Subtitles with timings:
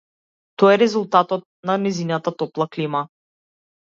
[0.61, 1.33] Тоа е резултат
[1.71, 3.03] на нејзината топла клима.